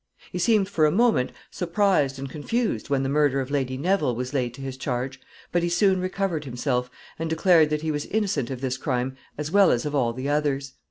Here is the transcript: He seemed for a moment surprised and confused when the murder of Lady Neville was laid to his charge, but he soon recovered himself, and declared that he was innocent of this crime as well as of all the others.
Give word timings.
He 0.31 0.39
seemed 0.39 0.67
for 0.67 0.87
a 0.87 0.91
moment 0.91 1.31
surprised 1.51 2.17
and 2.17 2.27
confused 2.27 2.89
when 2.89 3.03
the 3.03 3.07
murder 3.09 3.39
of 3.39 3.51
Lady 3.51 3.77
Neville 3.77 4.15
was 4.15 4.33
laid 4.33 4.51
to 4.55 4.61
his 4.61 4.75
charge, 4.75 5.21
but 5.51 5.61
he 5.61 5.69
soon 5.69 6.01
recovered 6.01 6.43
himself, 6.43 6.89
and 7.19 7.29
declared 7.29 7.69
that 7.69 7.83
he 7.83 7.91
was 7.91 8.07
innocent 8.07 8.49
of 8.49 8.61
this 8.61 8.77
crime 8.77 9.15
as 9.37 9.51
well 9.51 9.69
as 9.69 9.85
of 9.85 9.93
all 9.93 10.11
the 10.11 10.27
others. 10.27 10.73